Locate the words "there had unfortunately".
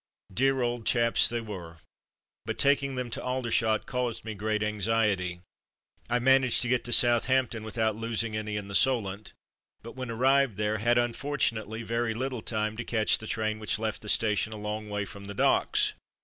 10.57-11.83